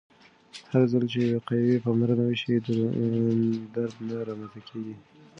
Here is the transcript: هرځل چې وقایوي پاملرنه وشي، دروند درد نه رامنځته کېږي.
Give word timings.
هرځل 0.71 1.03
چې 1.13 1.21
وقایوي 1.37 1.83
پاملرنه 1.85 2.23
وشي، 2.27 2.53
دروند 2.65 3.63
درد 3.75 3.95
نه 4.07 4.15
رامنځته 4.27 4.59
کېږي. 4.67 4.95